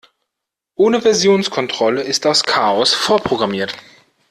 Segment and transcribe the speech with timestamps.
[0.73, 3.77] Ohne Versionskontrolle ist das Chaos vorprogrammiert.